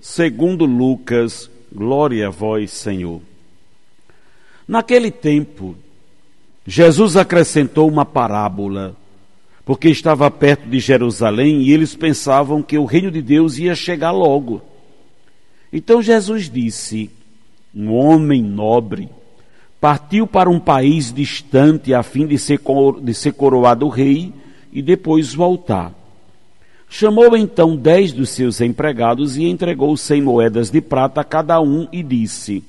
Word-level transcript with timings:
segundo 0.00 0.64
Lucas, 0.64 1.50
glória 1.72 2.28
a 2.28 2.30
vós, 2.30 2.70
Senhor. 2.70 3.20
Naquele 4.66 5.10
tempo, 5.10 5.76
Jesus 6.66 7.16
acrescentou 7.16 7.88
uma 7.88 8.04
parábola, 8.04 8.96
porque 9.64 9.88
estava 9.88 10.30
perto 10.30 10.68
de 10.68 10.78
Jerusalém 10.80 11.62
e 11.62 11.72
eles 11.72 11.94
pensavam 11.94 12.62
que 12.62 12.78
o 12.78 12.84
reino 12.84 13.10
de 13.10 13.20
Deus 13.20 13.58
ia 13.58 13.74
chegar 13.74 14.10
logo. 14.10 14.62
Então 15.72 16.02
Jesus 16.02 16.50
disse: 16.50 17.10
Um 17.74 17.92
homem 17.92 18.42
nobre 18.42 19.08
partiu 19.80 20.26
para 20.26 20.50
um 20.50 20.60
país 20.60 21.12
distante 21.12 21.94
a 21.94 22.02
fim 22.02 22.26
de 22.26 22.38
ser, 22.38 22.60
de 23.02 23.14
ser 23.14 23.32
coroado 23.32 23.88
rei 23.88 24.32
e 24.72 24.82
depois 24.82 25.32
voltar. 25.34 25.99
Chamou 26.92 27.36
então 27.36 27.76
dez 27.76 28.12
dos 28.12 28.30
seus 28.30 28.60
empregados 28.60 29.36
e 29.36 29.44
entregou 29.44 29.96
cem 29.96 30.20
moedas 30.20 30.70
de 30.70 30.80
prata 30.80 31.20
a 31.20 31.24
cada 31.24 31.60
um 31.60 31.86
e 31.92 32.02
disse: 32.02 32.64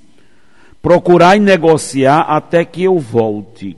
Procurai 0.80 1.40
negociar 1.40 2.22
até 2.22 2.64
que 2.64 2.84
eu 2.84 3.00
volte. 3.00 3.76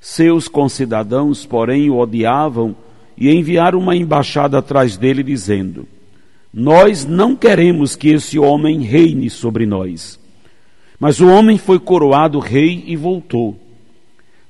Seus 0.00 0.46
concidadãos, 0.46 1.44
porém, 1.44 1.90
o 1.90 1.98
odiavam 1.98 2.76
e 3.18 3.28
enviaram 3.28 3.80
uma 3.80 3.96
embaixada 3.96 4.56
atrás 4.56 4.96
dele, 4.96 5.24
dizendo: 5.24 5.84
Nós 6.54 7.04
não 7.04 7.34
queremos 7.34 7.96
que 7.96 8.10
esse 8.10 8.38
homem 8.38 8.82
reine 8.82 9.28
sobre 9.28 9.66
nós. 9.66 10.16
Mas 10.98 11.20
o 11.20 11.26
homem 11.26 11.58
foi 11.58 11.80
coroado 11.80 12.38
rei 12.38 12.84
e 12.86 12.94
voltou. 12.94 13.58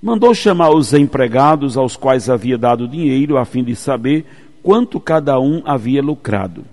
Mandou 0.00 0.34
chamar 0.34 0.70
os 0.70 0.92
empregados 0.92 1.76
aos 1.76 1.96
quais 1.96 2.28
havia 2.28 2.58
dado 2.58 2.86
dinheiro, 2.86 3.38
a 3.38 3.46
fim 3.46 3.64
de 3.64 3.74
saber 3.74 4.26
quanto 4.66 4.98
cada 4.98 5.38
um 5.38 5.62
havia 5.64 6.02
lucrado. 6.02 6.64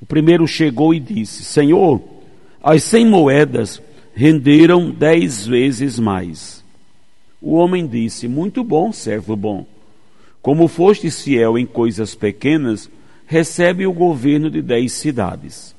O 0.00 0.06
primeiro 0.06 0.46
chegou 0.46 0.94
e 0.94 1.00
disse: 1.00 1.42
Senhor, 1.42 2.00
as 2.62 2.84
cem 2.84 3.04
moedas 3.04 3.82
renderam 4.14 4.88
dez 4.88 5.44
vezes 5.44 5.98
mais. 5.98 6.62
O 7.42 7.54
homem 7.54 7.84
disse: 7.84 8.28
Muito 8.28 8.62
bom, 8.62 8.92
servo 8.92 9.34
bom. 9.34 9.66
Como 10.40 10.68
foste 10.68 11.10
fiel 11.10 11.58
em 11.58 11.66
coisas 11.66 12.14
pequenas, 12.14 12.88
recebe 13.26 13.84
o 13.84 13.92
governo 13.92 14.48
de 14.48 14.62
dez 14.62 14.92
cidades. 14.92 15.74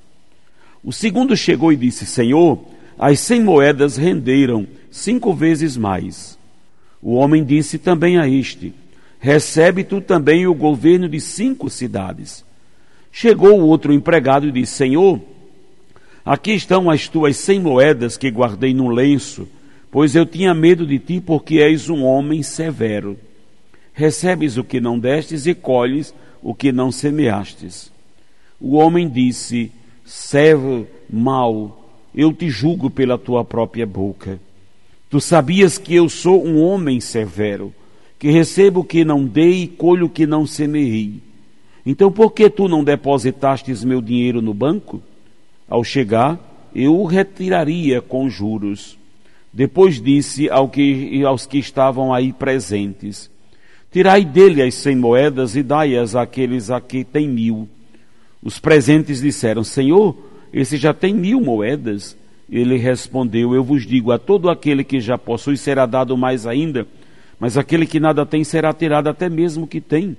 O 0.83 0.91
segundo 0.91 1.33
chegou 1.37 1.71
e 1.71 1.77
disse: 1.77 2.05
Senhor, 2.05 2.59
as 2.97 3.21
cem 3.21 3.41
moedas 3.41 3.95
renderam 3.95 4.67
cinco 4.91 5.33
vezes 5.33 5.77
mais. 5.77 6.37
O 7.01 7.13
homem 7.13 7.41
disse 7.41 7.77
também 7.77 8.17
a 8.17 8.27
este: 8.27 8.73
Recebe 9.19 9.83
tu 9.83 9.99
também 9.99 10.47
o 10.47 10.53
governo 10.53 11.09
de 11.09 11.19
cinco 11.19 11.69
cidades. 11.69 12.45
Chegou 13.11 13.59
o 13.59 13.67
outro 13.67 13.91
empregado 13.91 14.47
e 14.47 14.51
disse: 14.51 14.73
Senhor, 14.73 15.19
aqui 16.23 16.51
estão 16.51 16.89
as 16.89 17.07
tuas 17.07 17.35
cem 17.35 17.59
moedas 17.59 18.17
que 18.17 18.31
guardei 18.31 18.73
no 18.73 18.87
lenço, 18.87 19.47
pois 19.91 20.15
eu 20.15 20.25
tinha 20.25 20.53
medo 20.53 20.87
de 20.87 20.99
ti, 20.99 21.19
porque 21.19 21.59
és 21.59 21.89
um 21.89 22.03
homem 22.03 22.41
severo. 22.41 23.17
Recebes 23.93 24.55
o 24.55 24.63
que 24.63 24.79
não 24.79 24.97
destes 24.97 25.45
e 25.45 25.53
colhes 25.53 26.13
o 26.41 26.55
que 26.55 26.71
não 26.71 26.89
semeastes. 26.89 27.91
O 28.59 28.77
homem 28.77 29.09
disse: 29.09 29.69
servo 30.05 30.87
mau, 31.09 31.93
eu 32.15 32.31
te 32.31 32.49
julgo 32.49 32.89
pela 32.89 33.17
tua 33.17 33.43
própria 33.43 33.85
boca. 33.85 34.39
Tu 35.09 35.19
sabias 35.19 35.77
que 35.77 35.95
eu 35.95 36.07
sou 36.07 36.45
um 36.45 36.61
homem 36.61 36.99
severo, 36.99 37.73
que 38.19 38.29
recebo 38.29 38.81
o 38.81 38.83
que 38.83 39.05
não 39.05 39.25
dei 39.25 39.63
e 39.63 39.67
colho 39.67 40.07
o 40.07 40.09
que 40.09 40.27
não 40.27 40.45
semeei. 40.45 41.21
Então 41.85 42.11
por 42.11 42.33
que 42.33 42.49
tu 42.49 42.67
não 42.67 42.83
depositastes 42.83 43.83
meu 43.83 44.01
dinheiro 44.01 44.41
no 44.41 44.53
banco? 44.53 45.01
Ao 45.67 45.83
chegar, 45.83 46.37
eu 46.75 46.99
o 46.99 47.05
retiraria 47.05 48.01
com 48.01 48.29
juros. 48.29 48.97
Depois 49.51 50.01
disse 50.01 50.49
ao 50.49 50.67
que, 50.67 51.23
aos 51.23 51.45
que 51.45 51.57
estavam 51.57 52.13
aí 52.13 52.33
presentes: 52.33 53.31
Tirai 53.91 54.23
dele 54.23 54.61
as 54.61 54.75
cem 54.75 54.95
moedas 54.95 55.55
e 55.55 55.63
dai-as 55.63 56.15
àqueles 56.15 56.69
a 56.69 56.79
que 56.79 57.03
têm 57.03 57.27
mil. 57.27 57.67
Os 58.43 58.59
presentes 58.59 59.21
disseram: 59.21 59.63
Senhor, 59.63 60.15
esse 60.53 60.77
já 60.77 60.93
tem 60.93 61.13
mil 61.13 61.41
moedas. 61.41 62.15
Ele 62.49 62.77
respondeu: 62.77 63.55
Eu 63.55 63.63
vos 63.63 63.85
digo, 63.85 64.11
a 64.11 64.19
todo 64.19 64.49
aquele 64.49 64.83
que 64.83 64.99
já 64.99 65.17
possui 65.17 65.57
será 65.57 65.85
dado 65.85 66.15
mais 66.15 66.45
ainda, 66.45 66.87
mas 67.39 67.57
aquele 67.57 67.85
que 67.85 67.99
nada 67.99 68.25
tem 68.25 68.43
será 68.43 68.73
tirado 68.73 69.07
até 69.07 69.29
mesmo 69.29 69.67
que 69.67 69.79
tem. 69.79 70.17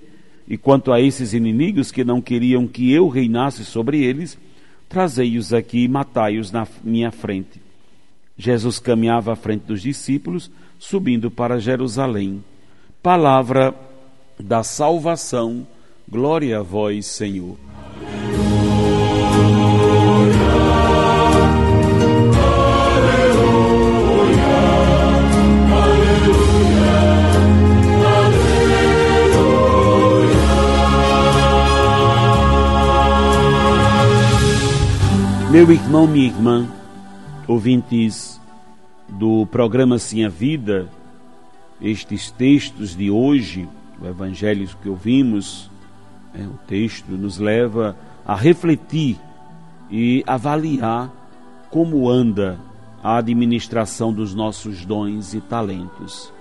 E 0.48 0.56
quanto 0.56 0.92
a 0.92 1.00
esses 1.00 1.32
inimigos 1.34 1.92
que 1.92 2.03
não 2.03 2.20
queriam 2.20 2.66
que 2.66 2.91
eu 2.92 3.08
reinasse 3.08 3.64
sobre 3.64 4.03
eles, 4.03 4.38
trazei-os 4.88 5.53
aqui 5.53 5.84
e 5.84 5.88
matai-os 5.88 6.50
na 6.50 6.66
minha 6.82 7.12
frente. 7.12 7.60
Jesus 8.36 8.78
caminhava 8.78 9.34
à 9.34 9.36
frente 9.36 9.66
dos 9.66 9.82
discípulos, 9.82 10.50
subindo 10.78 11.31
para 11.31 11.60
Jerusalém. 11.60 12.42
Palavra 13.03 13.75
da 14.38 14.62
salvação, 14.62 15.66
glória 16.08 16.58
a 16.58 16.62
vós, 16.62 17.06
Senhor. 17.06 17.56
Meu 35.50 35.69
irmão, 35.72 36.06
minha 36.06 36.28
irmã, 36.28 36.69
ouvintes 37.49 38.41
do 39.09 39.44
programa 39.47 39.99
Sim 39.99 40.25
a 40.25 40.28
Vida, 40.28 40.88
estes 41.83 42.31
textos 42.31 42.94
de 42.94 43.11
hoje, 43.11 43.69
o 44.00 44.06
Evangelho 44.06 44.69
que 44.81 44.88
ouvimos, 44.88 45.69
é, 46.33 46.43
o 46.43 46.56
texto 46.69 47.11
nos 47.11 47.38
leva 47.38 47.97
a 48.25 48.37
refletir 48.37 49.19
e 49.91 50.22
avaliar 50.25 51.11
como 51.69 52.09
anda 52.09 52.56
a 53.03 53.17
administração 53.17 54.12
dos 54.12 54.32
nossos 54.32 54.84
dons 54.84 55.34
e 55.34 55.41
talentos. 55.41 56.32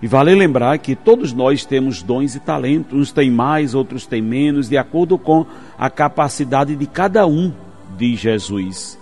E 0.00 0.06
vale 0.06 0.32
lembrar 0.32 0.78
que 0.78 0.94
todos 0.94 1.32
nós 1.32 1.64
temos 1.64 2.04
dons 2.04 2.36
e 2.36 2.40
talentos, 2.40 2.96
uns 2.96 3.10
têm 3.10 3.32
mais, 3.32 3.74
outros 3.74 4.06
têm 4.06 4.22
menos, 4.22 4.68
de 4.68 4.78
acordo 4.78 5.18
com 5.18 5.44
a 5.76 5.90
capacidade 5.90 6.76
de 6.76 6.86
cada 6.86 7.26
um 7.26 7.52
diz 7.96 8.20
Jesus. 8.20 8.98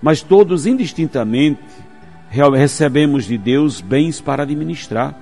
Mas 0.00 0.22
todos 0.22 0.66
indistintamente 0.66 1.60
recebemos 2.30 3.24
de 3.24 3.36
Deus 3.36 3.80
bens 3.80 4.20
para 4.20 4.42
administrar. 4.42 5.14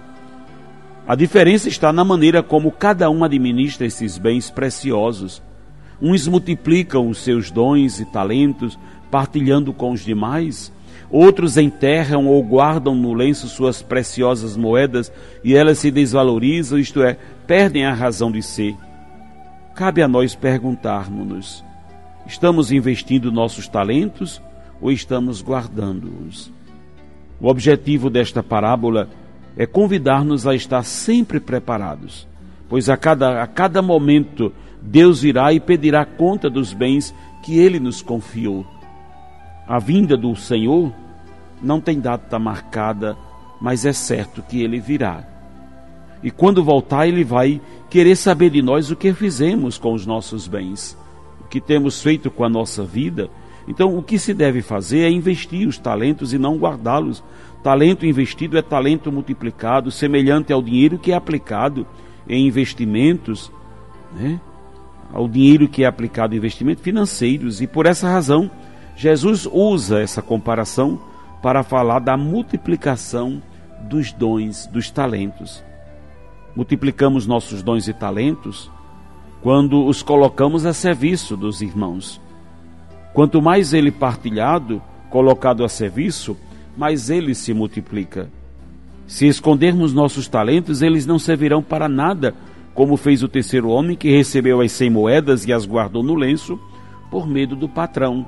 A 1.07 1.15
diferença 1.15 1.69
está 1.69 1.93
na 1.93 2.05
maneira 2.05 2.43
como 2.43 2.71
cada 2.71 3.11
um 3.11 3.25
administra 3.25 3.87
esses 3.87 4.17
bens 4.17 4.51
preciosos. 4.51 5.43
Uns 6.01 6.29
multiplicam 6.29 7.09
os 7.09 7.19
seus 7.19 7.51
dons 7.51 8.01
e 8.01 8.05
talentos, 8.05 8.79
partilhando 9.11 9.73
com 9.73 9.91
os 9.91 10.05
demais. 10.05 10.73
Outros 11.11 11.57
enterram 11.57 12.29
ou 12.29 12.43
guardam 12.45 12.95
no 12.95 13.13
lenço 13.13 13.49
suas 13.49 13.83
preciosas 13.83 14.57
moedas 14.57 15.13
e 15.43 15.55
elas 15.57 15.79
se 15.79 15.91
desvalorizam, 15.91 16.79
isto 16.79 17.03
é, 17.03 17.19
perdem 17.47 17.85
a 17.85 17.93
razão 17.93 18.31
de 18.31 18.41
ser. 18.41 18.77
Cabe 19.75 20.03
a 20.03 20.07
nós 20.07 20.37
perguntarmos-nos: 20.37 21.65
Estamos 22.27 22.71
investindo 22.71 23.33
nossos 23.33 23.67
talentos 23.67 24.41
ou 24.81 24.91
estamos 24.91 25.43
guardando-os? 25.43 26.53
O 27.41 27.49
objetivo 27.49 28.11
desta 28.11 28.43
parábola 28.43 29.09
é 29.57 29.67
convidar-nos 29.67 30.47
a 30.47 30.55
estar 30.55 30.83
sempre 30.85 31.41
preparados, 31.41 32.27
pois 32.69 32.89
a 32.89 32.97
cada, 32.97 33.43
a 33.43 33.47
cada 33.47 33.83
momento 33.83 34.53
Deus 34.81 35.23
virá 35.23 35.53
e 35.53 35.59
pedirá 35.59 36.05
conta 36.05 36.49
dos 36.49 36.73
bens 36.73 37.15
que 37.43 37.59
Ele 37.59 37.81
nos 37.81 38.03
confiou. 38.03 38.67
A 39.67 39.79
vinda 39.79 40.17
do 40.17 40.35
Senhor 40.37 40.93
não 41.63 41.81
tem 41.81 41.99
data 42.01 42.39
marcada, 42.39 43.17
mas 43.61 43.85
é 43.85 43.93
certo 43.93 44.43
que 44.43 44.63
Ele 44.63 44.79
virá. 44.79 45.25
E 46.23 46.31
quando 46.31 46.63
voltar, 46.63 47.07
Ele 47.07 47.25
vai 47.25 47.61
querer 47.89 48.17
saber 48.17 48.51
de 48.51 48.61
nós 48.61 48.91
o 48.91 48.97
que 48.97 49.13
fizemos 49.13 49.79
com 49.79 49.95
os 49.95 50.07
nossos 50.07 50.47
bens 50.47 50.97
que 51.51 51.61
temos 51.61 52.01
feito 52.01 52.31
com 52.31 52.45
a 52.45 52.49
nossa 52.49 52.85
vida. 52.85 53.29
Então, 53.69 53.97
o 53.99 54.03
que 54.03 54.19
se 54.19 54.33
deve 54.33 54.63
fazer 54.63 55.01
é 55.01 55.11
investir 55.11 55.69
os 55.69 55.77
talentos 55.77 56.33
e 56.33 56.39
não 56.39 56.57
guardá-los. 56.57 57.23
Talento 57.63 58.07
investido 58.07 58.57
é 58.57 58.63
talento 58.63 59.13
multiplicado, 59.13 59.91
semelhante 59.91 60.53
ao 60.53 60.63
dinheiro 60.63 60.99
que 60.99 61.13
é 61.13 61.15
aplicado 61.15 61.87
em 62.29 62.47
investimentos, 62.47 63.53
né? 64.15 64.41
ao 65.13 65.29
dinheiro 65.29 65.69
que 65.69 65.83
é 65.83 65.87
aplicado 65.87 66.35
em 66.35 66.39
investimentos 66.39 66.83
financeiros. 66.83 67.61
E 67.61 67.67
por 67.67 67.85
essa 67.85 68.09
razão, 68.09 68.51
Jesus 68.97 69.47
usa 69.51 70.01
essa 70.01 70.23
comparação 70.23 71.01
para 71.43 71.63
falar 71.63 71.99
da 71.99 72.17
multiplicação 72.17 73.43
dos 73.83 74.13
dons, 74.13 74.67
dos 74.67 74.91
talentos. 74.91 75.65
Multiplicamos 76.55 77.27
nossos 77.27 77.63
dons 77.63 77.89
e 77.89 77.93
talentos 77.93 78.71
quando 79.43 79.87
os 79.87 80.03
colocamos 80.03 80.67
a 80.67 80.73
serviço 80.73 81.37
dos 81.37 81.63
irmãos. 81.63 82.21
Quanto 83.13 83.41
mais 83.41 83.73
ele 83.73 83.91
partilhado, 83.91 84.83
colocado 85.09 85.65
a 85.65 85.69
serviço, 85.69 86.37
mais 86.77 87.11
ele 87.11 87.35
se 87.35 87.53
multiplica. 87.53 88.29
Se 89.07 89.27
escondermos 89.27 89.93
nossos 89.93 90.29
talentos, 90.29 90.83
eles 90.83 91.05
não 91.05 91.19
servirão 91.19 91.63
para 91.63 91.89
nada, 91.89 92.35
como 92.75 92.97
fez 92.97 93.23
o 93.23 93.29
terceiro 93.29 93.69
homem 93.69 93.97
que 93.97 94.11
recebeu 94.11 94.61
as 94.61 94.71
cem 94.71 94.89
moedas 94.89 95.45
e 95.45 95.53
as 95.53 95.67
guardou 95.67 96.03
no 96.03 96.15
lenço, 96.15 96.59
por 97.11 97.27
medo 97.27 97.57
do 97.57 97.69
patrão. 97.69 98.25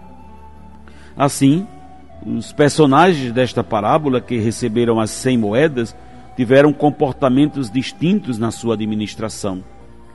Assim, 1.16 1.66
os 2.26 2.52
personagens 2.52 3.32
desta 3.32 3.62
parábola 3.62 4.20
que 4.20 4.38
receberam 4.38 4.98
as 4.98 5.10
cem 5.10 5.38
moedas 5.38 5.94
tiveram 6.36 6.72
comportamentos 6.72 7.70
distintos 7.70 8.38
na 8.38 8.50
sua 8.50 8.74
administração. 8.74 9.62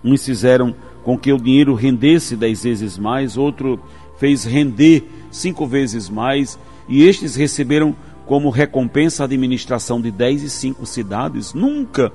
Uns 0.03 0.25
fizeram 0.25 0.75
com 1.03 1.17
que 1.17 1.31
o 1.31 1.38
dinheiro 1.38 1.73
rendesse 1.73 2.35
dez 2.35 2.63
vezes 2.63 2.97
mais, 2.97 3.38
outro 3.38 3.79
fez 4.17 4.44
render 4.44 5.09
cinco 5.31 5.65
vezes 5.65 6.09
mais, 6.09 6.59
e 6.89 7.03
estes 7.03 7.35
receberam 7.35 7.95
como 8.25 8.49
recompensa 8.49 9.23
a 9.23 9.25
administração 9.25 10.01
de 10.01 10.11
dez 10.11 10.44
e 10.44 10.49
cinco 10.49 10.85
cidades. 10.85 11.53
Nunca 11.53 12.11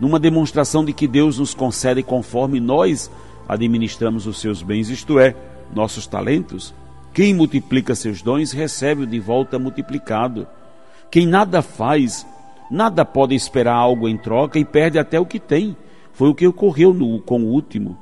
numa 0.00 0.18
demonstração 0.18 0.84
de 0.84 0.92
que 0.92 1.06
Deus 1.06 1.38
nos 1.38 1.52
concede 1.52 2.02
conforme 2.02 2.58
nós 2.58 3.10
administramos 3.46 4.26
os 4.26 4.40
seus 4.40 4.62
bens, 4.62 4.88
isto 4.88 5.18
é, 5.18 5.36
nossos 5.74 6.06
talentos. 6.06 6.74
Quem 7.12 7.34
multiplica 7.34 7.94
seus 7.94 8.22
dons 8.22 8.52
recebe 8.52 9.04
de 9.04 9.20
volta 9.20 9.58
multiplicado. 9.58 10.46
Quem 11.10 11.26
nada 11.26 11.60
faz, 11.60 12.26
nada 12.70 13.04
pode 13.04 13.34
esperar 13.34 13.74
algo 13.74 14.08
em 14.08 14.16
troca 14.16 14.58
e 14.58 14.64
perde 14.64 14.98
até 14.98 15.18
o 15.18 15.26
que 15.26 15.40
tem. 15.40 15.76
Foi 16.12 16.28
o 16.28 16.34
que 16.34 16.46
ocorreu 16.46 16.92
no, 16.92 17.20
com 17.20 17.42
o 17.42 17.48
último. 17.48 17.96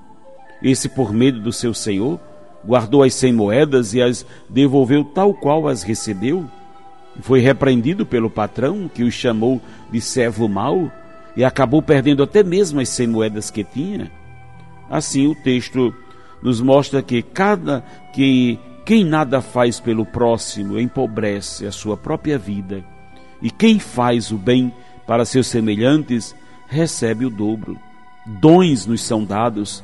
Esse, 0.63 0.89
por 0.89 1.13
medo 1.13 1.41
do 1.41 1.53
seu 1.53 1.73
senhor, 1.73 2.19
guardou 2.65 3.03
as 3.03 3.15
cem 3.15 3.33
moedas 3.33 3.95
e 3.95 4.03
as 4.03 4.27
devolveu 4.49 5.05
tal 5.05 5.33
qual 5.33 5.69
as 5.69 5.83
recebeu. 5.83 6.49
Foi 7.21 7.41
repreendido 7.41 8.07
pelo 8.07 8.31
patrão, 8.31 8.91
que 8.93 9.03
o 9.03 9.11
chamou 9.11 9.61
de 9.91 10.01
servo 10.01 10.49
mau, 10.49 10.91
e 11.37 11.45
acabou 11.45 11.81
perdendo 11.83 12.23
até 12.23 12.43
mesmo 12.43 12.81
as 12.81 12.89
cem 12.89 13.07
moedas 13.07 13.51
que 13.51 13.65
tinha. 13.65 14.11
Assim, 14.91 15.27
o 15.27 15.35
texto 15.35 15.95
nos 16.43 16.61
mostra 16.61 17.03
que 17.03 17.23
cada 17.23 17.85
que 18.13 18.59
quem 18.85 19.05
nada 19.05 19.41
faz 19.41 19.79
pelo 19.79 20.07
próximo 20.07 20.79
empobrece 20.79 21.67
a 21.67 21.73
sua 21.73 21.97
própria 21.97 22.39
vida, 22.39 22.85
e 23.43 23.51
quem 23.51 23.79
faz 23.79 24.31
o 24.31 24.39
bem 24.39 24.73
para 25.07 25.25
seus 25.25 25.47
semelhantes 25.47 26.35
recebe 26.69 27.25
o 27.25 27.31
dobro. 27.31 27.79
Dons 28.29 28.85
nos 28.85 29.01
são 29.01 29.25
dados 29.25 29.83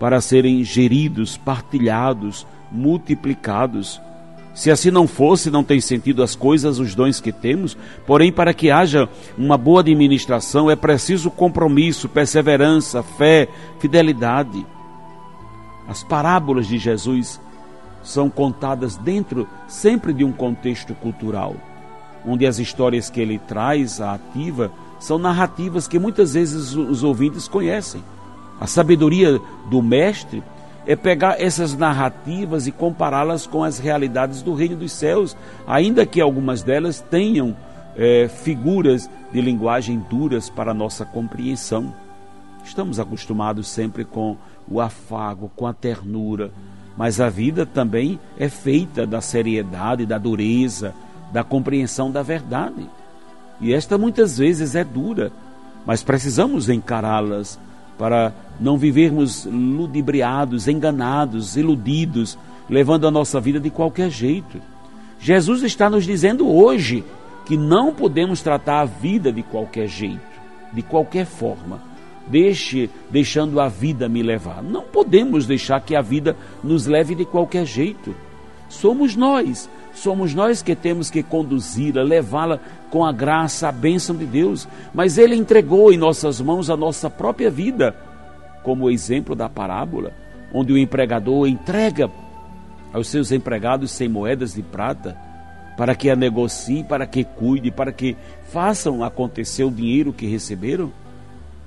para 0.00 0.20
serem 0.20 0.64
geridos, 0.64 1.36
partilhados, 1.36 2.46
multiplicados. 2.70 4.00
Se 4.54 4.70
assim 4.70 4.90
não 4.90 5.06
fosse, 5.06 5.50
não 5.50 5.62
tem 5.62 5.78
sentido 5.80 6.22
as 6.22 6.34
coisas, 6.34 6.78
os 6.78 6.94
dons 6.94 7.20
que 7.20 7.30
temos. 7.30 7.76
Porém, 8.06 8.32
para 8.32 8.54
que 8.54 8.70
haja 8.70 9.08
uma 9.36 9.58
boa 9.58 9.80
administração, 9.80 10.70
é 10.70 10.76
preciso 10.76 11.30
compromisso, 11.30 12.08
perseverança, 12.08 13.02
fé, 13.02 13.46
fidelidade. 13.78 14.66
As 15.86 16.02
parábolas 16.02 16.66
de 16.66 16.78
Jesus 16.78 17.38
são 18.02 18.30
contadas 18.30 18.96
dentro 18.96 19.46
sempre 19.68 20.14
de 20.14 20.24
um 20.24 20.32
contexto 20.32 20.94
cultural, 20.94 21.54
onde 22.26 22.46
as 22.46 22.58
histórias 22.58 23.10
que 23.10 23.20
ele 23.20 23.38
traz 23.38 24.00
à 24.00 24.14
ativa 24.14 24.72
são 25.02 25.18
narrativas 25.18 25.88
que 25.88 25.98
muitas 25.98 26.34
vezes 26.34 26.76
os 26.76 27.02
ouvintes 27.02 27.48
conhecem. 27.48 28.00
A 28.60 28.68
sabedoria 28.68 29.40
do 29.68 29.82
mestre 29.82 30.44
é 30.86 30.94
pegar 30.94 31.42
essas 31.42 31.76
narrativas 31.76 32.68
e 32.68 32.72
compará-las 32.72 33.44
com 33.44 33.64
as 33.64 33.80
realidades 33.80 34.42
do 34.42 34.54
reino 34.54 34.76
dos 34.76 34.92
céus, 34.92 35.36
ainda 35.66 36.06
que 36.06 36.20
algumas 36.20 36.62
delas 36.62 37.00
tenham 37.00 37.56
é, 37.96 38.28
figuras 38.28 39.10
de 39.32 39.40
linguagem 39.40 39.98
duras 40.08 40.48
para 40.48 40.72
nossa 40.72 41.04
compreensão. 41.04 41.92
Estamos 42.64 43.00
acostumados 43.00 43.66
sempre 43.66 44.04
com 44.04 44.36
o 44.68 44.80
afago, 44.80 45.50
com 45.56 45.66
a 45.66 45.74
ternura, 45.74 46.52
mas 46.96 47.20
a 47.20 47.28
vida 47.28 47.66
também 47.66 48.20
é 48.38 48.48
feita 48.48 49.04
da 49.04 49.20
seriedade, 49.20 50.06
da 50.06 50.16
dureza, 50.16 50.94
da 51.32 51.42
compreensão 51.42 52.08
da 52.08 52.22
verdade. 52.22 52.88
E 53.62 53.72
esta 53.72 53.96
muitas 53.96 54.36
vezes 54.36 54.74
é 54.74 54.82
dura, 54.82 55.32
mas 55.86 56.02
precisamos 56.02 56.68
encará-las 56.68 57.58
para 57.96 58.32
não 58.58 58.76
vivermos 58.76 59.46
ludibriados, 59.46 60.66
enganados, 60.66 61.56
iludidos, 61.56 62.36
levando 62.68 63.06
a 63.06 63.10
nossa 63.10 63.40
vida 63.40 63.60
de 63.60 63.70
qualquer 63.70 64.10
jeito. 64.10 64.60
Jesus 65.20 65.62
está 65.62 65.88
nos 65.88 66.04
dizendo 66.04 66.48
hoje 66.48 67.04
que 67.46 67.56
não 67.56 67.94
podemos 67.94 68.42
tratar 68.42 68.80
a 68.80 68.84
vida 68.84 69.32
de 69.32 69.44
qualquer 69.44 69.86
jeito, 69.86 70.20
de 70.72 70.82
qualquer 70.82 71.24
forma. 71.24 71.80
Deixe, 72.26 72.90
deixando 73.10 73.60
a 73.60 73.68
vida 73.68 74.08
me 74.08 74.22
levar. 74.22 74.62
Não 74.62 74.82
podemos 74.82 75.46
deixar 75.46 75.80
que 75.80 75.94
a 75.94 76.00
vida 76.00 76.36
nos 76.62 76.86
leve 76.86 77.14
de 77.14 77.24
qualquer 77.24 77.64
jeito. 77.64 78.14
Somos 78.68 79.14
nós, 79.14 79.68
somos 79.94 80.34
nós 80.34 80.62
que 80.62 80.74
temos 80.74 81.10
que 81.10 81.22
conduzi-la, 81.22 82.02
levá-la 82.02 82.58
com 82.90 83.04
a 83.04 83.12
graça, 83.12 83.68
a 83.68 83.72
bênção 83.72 84.16
de 84.16 84.24
Deus. 84.24 84.66
Mas 84.92 85.18
Ele 85.18 85.34
entregou 85.34 85.92
em 85.92 85.98
nossas 85.98 86.40
mãos 86.40 86.70
a 86.70 86.76
nossa 86.76 87.08
própria 87.10 87.50
vida 87.50 87.94
como 88.62 88.84
o 88.84 88.90
exemplo 88.90 89.34
da 89.34 89.48
parábola, 89.48 90.12
onde 90.52 90.72
o 90.72 90.78
empregador 90.78 91.46
entrega 91.46 92.10
aos 92.92 93.08
seus 93.08 93.32
empregados 93.32 93.90
sem 93.90 94.08
moedas 94.08 94.54
de 94.54 94.62
prata, 94.62 95.16
para 95.76 95.94
que 95.94 96.10
a 96.10 96.16
negociem, 96.16 96.84
para 96.84 97.06
que 97.06 97.24
cuide, 97.24 97.70
para 97.70 97.92
que 97.92 98.16
façam 98.50 99.02
acontecer 99.02 99.64
o 99.64 99.70
dinheiro 99.70 100.12
que 100.12 100.26
receberam. 100.26 100.92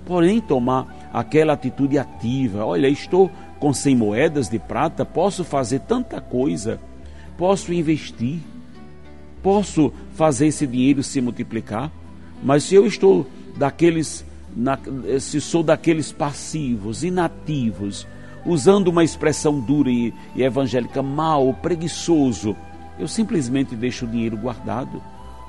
Porém, 0.05 0.39
tomar 0.39 1.10
aquela 1.12 1.53
atitude 1.53 1.98
ativa: 1.98 2.63
olha, 2.63 2.88
estou 2.88 3.29
com 3.60 3.74
100 3.74 3.96
moedas 3.96 4.48
de 4.48 4.60
prata, 4.60 5.03
posso 5.03 5.44
fazer 5.44 5.79
tanta 5.79 6.22
coisa, 6.22 6.79
posso 7.38 7.74
investir, 7.74 8.39
posso 9.42 9.92
fazer 10.13 10.48
esse 10.48 10.65
dinheiro 10.65 11.04
se 11.04 11.22
multiplicar, 11.22 11.92
mas 12.44 12.63
se 12.63 12.75
eu 12.75 12.86
estou 12.86 13.27
daqueles 13.58 14.25
na, 14.56 14.80
se 15.20 15.42
sou 15.42 15.62
daqueles 15.62 16.12
passivos, 16.12 17.04
inativos, 17.04 18.08
usando 18.46 18.88
uma 18.88 19.04
expressão 19.04 19.60
dura 19.60 19.89
e, 19.89 20.13
e 20.36 20.44
evangélica, 20.44 21.04
mal, 21.04 21.54
preguiçoso, 21.54 22.56
eu 22.98 23.08
simplesmente 23.08 23.75
deixo 23.75 24.06
o 24.06 24.08
dinheiro 24.08 24.38
guardado. 24.38 25.01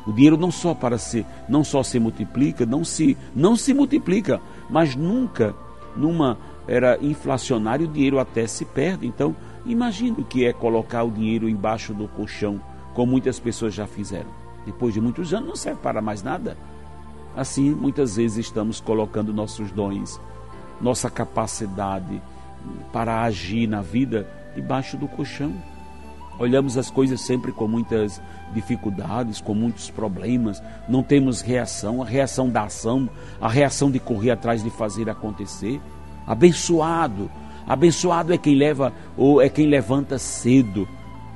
O 0.07 0.12
dinheiro 0.12 0.37
não 0.37 0.50
só 0.50 0.75
para 0.75 0.99
se, 0.99 1.25
não 1.49 1.62
só 1.62 1.83
se 1.83 1.99
multiplica, 1.99 2.66
não 2.66 2.85
se, 2.85 3.16
não 3.35 3.57
se 3.57 3.73
multiplica, 3.73 4.40
mas 4.69 4.97
nunca 4.97 5.55
numa 5.97 6.38
era 6.69 6.99
inflacionária 7.00 7.87
o 7.87 7.90
dinheiro 7.90 8.19
até 8.19 8.47
se 8.47 8.64
perde. 8.64 9.07
Então, 9.07 9.35
imagine 9.66 10.16
o 10.18 10.25
que 10.25 10.44
é 10.44 10.52
colocar 10.52 11.02
o 11.02 11.11
dinheiro 11.11 11.49
embaixo 11.49 11.92
do 11.92 12.08
colchão, 12.08 12.61
como 12.94 13.12
muitas 13.12 13.38
pessoas 13.38 13.75
já 13.75 13.87
fizeram. 13.87 14.30
Depois 14.64 14.94
de 14.94 15.00
muitos 15.00 15.32
anos 15.32 15.49
não 15.49 15.56
serve 15.56 15.80
para 15.80 16.00
mais 16.00 16.23
nada. 16.23 16.56
Assim, 17.37 17.70
muitas 17.70 18.16
vezes 18.16 18.46
estamos 18.46 18.80
colocando 18.80 19.32
nossos 19.32 19.70
dons, 19.70 20.20
nossa 20.80 21.11
capacidade 21.11 22.20
para 22.92 23.23
agir 23.23 23.66
na 23.66 23.82
vida 23.82 24.26
debaixo 24.54 24.96
do 24.96 25.06
colchão. 25.06 25.52
Olhamos 26.38 26.76
as 26.76 26.90
coisas 26.90 27.20
sempre 27.20 27.52
com 27.52 27.66
muitas 27.66 28.20
dificuldades, 28.52 29.40
com 29.40 29.54
muitos 29.54 29.90
problemas, 29.90 30.62
não 30.88 31.02
temos 31.02 31.40
reação, 31.40 32.02
a 32.02 32.06
reação 32.06 32.49
da 32.50 32.64
ação, 32.64 33.08
a 33.40 33.49
reação 33.49 33.90
de 33.90 33.99
correr 33.99 34.32
atrás 34.32 34.62
de 34.62 34.70
fazer 34.70 35.08
acontecer. 35.08 35.80
Abençoado, 36.26 37.30
abençoado 37.66 38.32
é 38.32 38.38
quem 38.38 38.54
leva 38.54 38.92
ou 39.16 39.40
é 39.40 39.49
quem 39.49 39.66
levanta 39.66 40.18
cedo, 40.18 40.88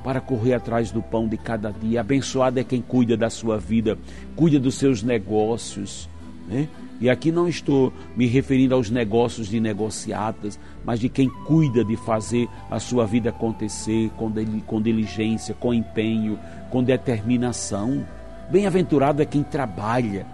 para 0.03 0.19
correr 0.19 0.53
atrás 0.53 0.91
do 0.91 1.01
pão 1.01 1.27
de 1.27 1.37
cada 1.37 1.71
dia. 1.71 2.01
Abençoado 2.01 2.59
é 2.59 2.63
quem 2.63 2.81
cuida 2.81 3.15
da 3.15 3.29
sua 3.29 3.57
vida, 3.57 3.97
cuida 4.35 4.59
dos 4.59 4.75
seus 4.75 5.03
negócios, 5.03 6.09
Né? 6.47 6.67
E 6.99 7.09
aqui 7.09 7.31
não 7.31 7.47
estou 7.47 7.91
me 8.15 8.27
referindo 8.27 8.75
aos 8.75 8.91
negócios 8.91 9.47
de 9.47 9.59
negociatas, 9.59 10.59
mas 10.85 10.99
de 10.99 11.09
quem 11.09 11.27
cuida 11.29 11.83
de 11.83 11.97
fazer 11.97 12.47
a 12.69 12.79
sua 12.79 13.07
vida 13.07 13.31
acontecer 13.31 14.11
com, 14.11 14.31
com 14.67 14.79
diligência, 14.79 15.55
com 15.55 15.73
empenho, 15.73 16.37
com 16.69 16.83
determinação. 16.83 18.05
Bem-aventurado 18.51 19.19
é 19.19 19.25
quem 19.25 19.41
trabalha 19.41 20.27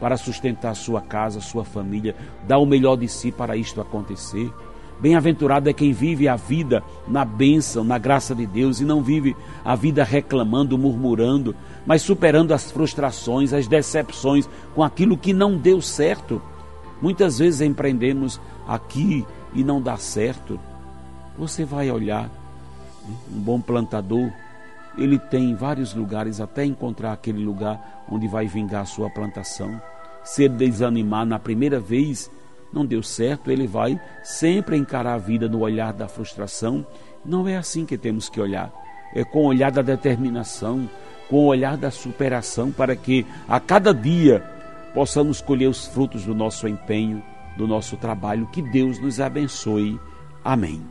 para 0.00 0.16
sustentar 0.16 0.74
sua 0.74 1.02
casa, 1.02 1.38
sua 1.40 1.66
família, 1.66 2.14
dá 2.48 2.56
o 2.56 2.64
melhor 2.64 2.96
de 2.96 3.08
si 3.08 3.30
para 3.30 3.54
isto 3.54 3.80
acontecer. 3.80 4.50
Bem-aventurado 4.98 5.68
é 5.68 5.72
quem 5.74 5.92
vive 5.92 6.26
a 6.26 6.36
vida 6.36 6.82
na 7.06 7.24
bênção, 7.24 7.84
na 7.84 7.98
graça 7.98 8.34
de 8.34 8.46
Deus 8.46 8.80
e 8.80 8.84
não 8.84 9.02
vive 9.02 9.36
a 9.62 9.76
vida 9.76 10.02
reclamando, 10.02 10.78
murmurando, 10.78 11.54
mas 11.84 12.00
superando 12.00 12.52
as 12.52 12.70
frustrações, 12.70 13.52
as 13.52 13.68
decepções 13.68 14.48
com 14.74 14.82
aquilo 14.82 15.18
que 15.18 15.34
não 15.34 15.58
deu 15.58 15.82
certo. 15.82 16.40
Muitas 17.00 17.38
vezes 17.38 17.60
empreendemos 17.60 18.40
aqui 18.66 19.26
e 19.52 19.62
não 19.62 19.82
dá 19.82 19.98
certo. 19.98 20.58
Você 21.36 21.64
vai 21.64 21.90
olhar, 21.90 22.30
né, 23.06 23.14
um 23.30 23.40
bom 23.40 23.60
plantador, 23.60 24.32
ele 24.96 25.18
tem 25.18 25.54
vários 25.54 25.94
lugares 25.94 26.40
até 26.40 26.64
encontrar 26.64 27.12
aquele 27.12 27.44
lugar 27.44 28.06
onde 28.10 28.26
vai 28.26 28.46
vingar 28.46 28.82
a 28.82 28.86
sua 28.86 29.10
plantação. 29.10 29.78
Se 30.24 30.44
ele 30.44 30.54
desanimar 30.54 31.26
na 31.26 31.38
primeira 31.38 31.78
vez, 31.78 32.30
não 32.72 32.84
deu 32.84 33.02
certo, 33.02 33.50
ele 33.50 33.66
vai 33.66 34.00
sempre 34.22 34.76
encarar 34.76 35.14
a 35.14 35.18
vida 35.18 35.48
no 35.48 35.60
olhar 35.60 35.92
da 35.92 36.08
frustração. 36.08 36.86
Não 37.24 37.46
é 37.48 37.56
assim 37.56 37.84
que 37.84 37.96
temos 37.96 38.28
que 38.28 38.40
olhar. 38.40 38.72
É 39.14 39.24
com 39.24 39.44
o 39.44 39.46
olhar 39.46 39.70
da 39.70 39.82
determinação, 39.82 40.88
com 41.28 41.36
o 41.36 41.46
olhar 41.46 41.76
da 41.76 41.90
superação, 41.90 42.70
para 42.70 42.94
que 42.94 43.26
a 43.48 43.58
cada 43.58 43.92
dia 43.92 44.40
possamos 44.94 45.40
colher 45.40 45.68
os 45.68 45.86
frutos 45.86 46.24
do 46.24 46.34
nosso 46.34 46.66
empenho, 46.68 47.22
do 47.56 47.66
nosso 47.66 47.96
trabalho. 47.96 48.46
Que 48.48 48.62
Deus 48.62 48.98
nos 48.98 49.20
abençoe. 49.20 49.98
Amém. 50.44 50.82